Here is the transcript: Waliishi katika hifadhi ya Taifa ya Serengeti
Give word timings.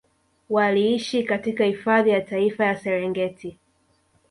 Waliishi 0.49 1.23
katika 1.23 1.65
hifadhi 1.65 2.09
ya 2.09 2.21
Taifa 2.21 2.65
ya 2.65 2.75
Serengeti 2.77 3.57